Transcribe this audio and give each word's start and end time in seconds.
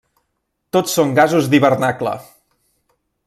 Tots 0.77 0.95
són 0.99 1.13
gasos 1.19 1.51
d'hivernacle. 1.51 2.17